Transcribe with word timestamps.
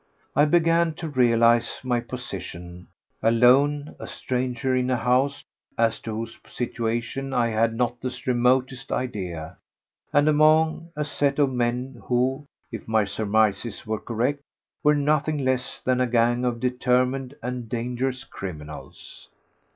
I 0.35 0.45
began 0.45 0.95
to 0.95 1.07
realise 1.09 1.75
my 1.83 1.99
position—alone, 1.99 3.95
a 3.99 4.07
stranger 4.07 4.75
in 4.75 4.89
a 4.89 4.97
house 4.97 5.43
as 5.77 5.99
to 5.99 6.15
whose 6.15 6.39
situation 6.49 7.33
I 7.33 7.49
had 7.49 7.75
not 7.75 8.01
the 8.01 8.19
remotest 8.25 8.91
idea, 8.91 9.57
and 10.11 10.27
among 10.27 10.89
a 10.95 11.05
set 11.05 11.37
of 11.37 11.53
men 11.53 12.01
who, 12.05 12.47
if 12.71 12.87
my 12.87 13.05
surmises 13.05 13.85
were 13.85 13.99
correct, 13.99 14.41
were 14.81 14.95
nothing 14.95 15.37
less 15.45 15.79
than 15.81 16.01
a 16.01 16.07
gang 16.07 16.45
of 16.45 16.59
determined 16.59 17.35
and 17.43 17.69
dangerous 17.69 18.23
criminals. 18.23 19.27